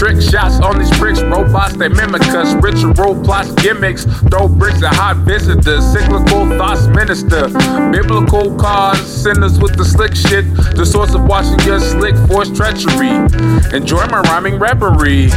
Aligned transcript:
Trick 0.00 0.18
shots 0.22 0.58
on 0.60 0.78
these 0.78 0.98
bricks, 0.98 1.20
robots 1.20 1.76
they 1.76 1.88
mimic 1.88 2.22
us. 2.22 2.54
Ritual 2.54 3.22
plots, 3.22 3.52
gimmicks, 3.62 4.06
throw 4.30 4.48
bricks 4.48 4.82
at 4.82 4.94
hot 4.94 5.18
visitors. 5.18 5.84
Cyclical 5.92 6.48
thoughts 6.56 6.86
minister. 6.86 7.48
Biblical 7.92 8.56
cause, 8.56 8.98
sinners 8.98 9.58
with 9.58 9.76
the 9.76 9.84
slick 9.84 10.16
shit. 10.16 10.46
The 10.74 10.86
source 10.86 11.12
of 11.12 11.24
watching 11.24 11.60
your 11.66 11.80
slick 11.80 12.16
force 12.28 12.50
treachery. 12.50 13.10
Enjoy 13.76 14.06
my 14.06 14.22
rhyming 14.22 14.58
reverie. 14.58 15.28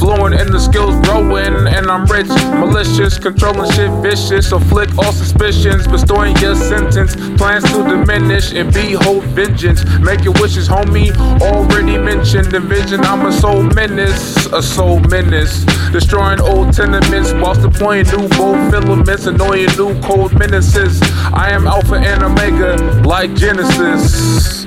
Flowing 0.00 0.32
and 0.32 0.48
the 0.48 0.58
skills 0.58 0.96
growing, 1.06 1.68
and 1.68 1.90
I'm 1.90 2.06
rich, 2.06 2.32
malicious, 2.56 3.18
controlling 3.18 3.70
shit 3.72 3.90
vicious. 4.00 4.50
Afflict 4.50 4.96
all 4.96 5.12
suspicions, 5.12 5.86
bestowing 5.86 6.34
your 6.38 6.56
sentence. 6.56 7.14
Plans 7.36 7.64
to 7.64 7.84
diminish 7.84 8.54
and 8.54 8.72
behold 8.72 9.24
vengeance. 9.24 9.84
Make 10.00 10.24
your 10.24 10.32
wishes, 10.40 10.70
homie. 10.70 11.14
Already 11.42 11.98
mentioned. 11.98 12.50
the 12.50 12.60
vision. 12.60 13.00
I'm 13.00 13.26
a 13.26 13.32
soul 13.32 13.62
menace, 13.62 14.46
a 14.46 14.62
soul 14.62 15.00
menace. 15.00 15.64
Destroying 15.92 16.40
old 16.40 16.72
tenements 16.72 17.34
whilst 17.34 17.60
deploying 17.60 18.06
new 18.06 18.26
bold 18.30 18.70
filaments, 18.72 19.26
annoying 19.26 19.68
new 19.76 20.00
cold 20.00 20.32
menaces. 20.38 20.98
I 21.34 21.50
am 21.50 21.66
Alpha 21.66 21.96
and 21.96 22.22
Omega, 22.22 22.76
like 23.04 23.34
Genesis. 23.34 24.59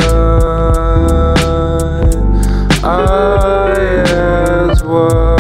I 2.84 4.04
ask 4.10 4.84
why, 4.84 5.38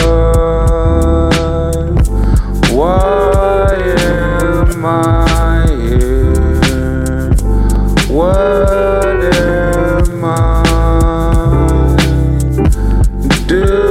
why 2.72 3.75
am 3.99 4.85
I 4.85 5.67
here? 5.89 7.33
What 8.07 9.19
am 9.35 10.23
I 10.23 10.29
doing 13.47 13.84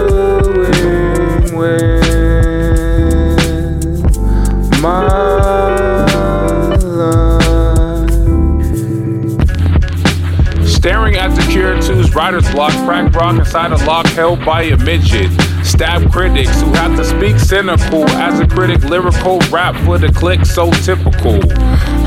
Cure 11.51 11.77
2's 11.77 12.15
writer's 12.15 12.51
block, 12.51 12.73
crack 12.85 13.15
rock 13.15 13.39
inside 13.39 13.73
a 13.73 13.77
lock 13.87 14.07
held 14.07 14.45
by 14.45 14.63
a 14.63 14.77
midget. 14.77 15.31
Stab 15.65 16.13
critics 16.13 16.61
who 16.61 16.73
have 16.75 16.97
to 16.97 17.05
speak 17.05 17.39
cynical 17.39 18.09
as 18.11 18.39
a 18.39 18.47
critic, 18.47 18.85
lyrical 18.85 19.39
rap 19.51 19.75
for 19.85 19.99
the 19.99 20.13
click, 20.13 20.45
so 20.45 20.71
typical. 20.71 21.41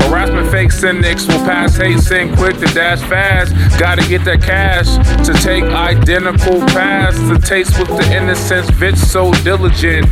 Harassment 0.08 0.50
fake 0.50 0.72
cynics 0.72 1.26
will 1.26 1.44
pass 1.44 1.76
hate, 1.76 1.98
sin 1.98 2.34
quick 2.36 2.56
to 2.58 2.66
dash 2.66 3.00
fast. 3.00 3.52
Gotta 3.78 4.08
get 4.08 4.24
that 4.24 4.42
cash 4.42 4.86
to 5.26 5.32
take 5.34 5.64
identical 5.64 6.60
paths. 6.68 7.18
to 7.28 7.38
taste 7.38 7.78
with 7.78 7.88
the 7.88 8.16
innocence, 8.16 8.70
bitch 8.70 8.96
so 8.96 9.32
diligent. 9.44 10.06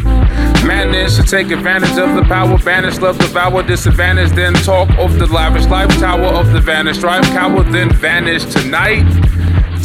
Madness 0.64 1.16
to 1.16 1.22
take 1.22 1.50
advantage 1.50 1.96
of 1.96 2.14
the 2.14 2.22
power, 2.22 2.58
banish, 2.58 2.98
love, 2.98 3.16
devour, 3.18 3.62
disadvantage, 3.62 4.32
then 4.32 4.52
talk 4.54 4.90
of 4.98 5.18
the 5.18 5.26
lavish 5.26 5.66
life 5.66 5.88
tower 5.98 6.26
of 6.26 6.52
the 6.52 6.60
vanished. 6.60 6.98
Strive, 7.00 7.24
coward, 7.26 7.70
then 7.72 7.90
vanish 7.92 8.44
tonight. 8.46 9.04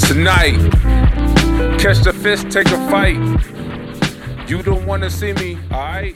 Tonight. 0.07 0.90
Catch 1.81 2.03
the 2.03 2.13
fist, 2.13 2.51
take 2.51 2.67
a 2.67 2.77
fight. 2.91 3.17
You 4.47 4.61
don't 4.61 4.85
wanna 4.85 5.09
see 5.09 5.33
me, 5.33 5.57
alright? 5.71 6.15